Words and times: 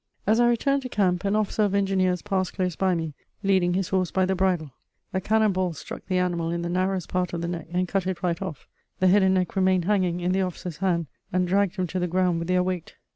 As 0.25 0.39
I 0.39 0.49
returned 0.49 0.81
to 0.81 0.89
camp, 0.89 1.25
an 1.25 1.35
officer 1.35 1.61
of 1.61 1.75
engineers 1.75 2.23
passed 2.23 2.53
close 2.55 2.75
by 2.75 2.95
me, 2.95 3.13
leading 3.43 3.75
his 3.75 3.89
horse 3.89 4.09
by 4.09 4.25
the 4.25 4.33
bridle; 4.33 4.71
a 5.13 5.21
cannon 5.21 5.51
ball 5.51 5.73
struck 5.73 6.07
the 6.07 6.17
animal 6.17 6.49
in 6.49 6.63
the 6.63 6.69
narrowest 6.69 7.07
part 7.07 7.33
of 7.33 7.41
the 7.41 7.47
neck 7.47 7.67
and 7.71 7.87
cut 7.87 8.07
it 8.07 8.23
right 8.23 8.41
off; 8.41 8.67
the 8.97 9.09
head 9.09 9.21
and 9.21 9.35
neck 9.35 9.55
remained 9.55 9.85
hanging 9.85 10.19
in 10.19 10.31
the 10.31 10.41
officer's 10.41 10.77
hand 10.77 11.05
and 11.31 11.47
dragged 11.47 11.75
him 11.75 11.85
to 11.85 11.99
the 11.99 12.07
ground 12.07 12.39
with 12.39 12.47
their 12.47 12.63
weight. 12.63 12.95